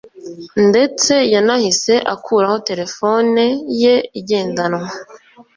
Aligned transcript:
ndetse 0.69 1.13
yanahise 1.33 1.93
akuraho 2.13 2.57
telefone 2.69 3.43
ye 3.81 3.95
igendanwa 4.19 4.87